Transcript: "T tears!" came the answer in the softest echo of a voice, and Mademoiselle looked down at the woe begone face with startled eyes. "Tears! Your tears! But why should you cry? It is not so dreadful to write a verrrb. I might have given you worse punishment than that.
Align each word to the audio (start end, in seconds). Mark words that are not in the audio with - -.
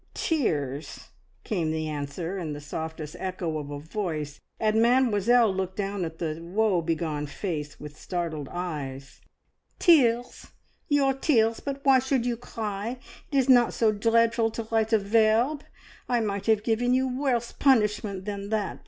"T 0.15 0.35
tears!" 0.37 1.09
came 1.43 1.69
the 1.69 1.87
answer 1.87 2.39
in 2.39 2.53
the 2.53 2.59
softest 2.59 3.15
echo 3.19 3.59
of 3.59 3.69
a 3.69 3.77
voice, 3.77 4.41
and 4.59 4.81
Mademoiselle 4.81 5.53
looked 5.53 5.75
down 5.77 6.03
at 6.05 6.17
the 6.17 6.39
woe 6.41 6.81
begone 6.81 7.27
face 7.27 7.79
with 7.79 7.95
startled 7.99 8.49
eyes. 8.51 9.21
"Tears! 9.77 10.47
Your 10.89 11.13
tears! 11.13 11.59
But 11.59 11.85
why 11.85 11.99
should 11.99 12.25
you 12.25 12.35
cry? 12.35 12.97
It 13.31 13.37
is 13.37 13.47
not 13.47 13.75
so 13.75 13.91
dreadful 13.91 14.49
to 14.49 14.67
write 14.71 14.91
a 14.91 14.97
verrrb. 14.97 15.61
I 16.09 16.19
might 16.19 16.47
have 16.47 16.63
given 16.63 16.95
you 16.95 17.07
worse 17.07 17.51
punishment 17.51 18.25
than 18.25 18.49
that. 18.49 18.79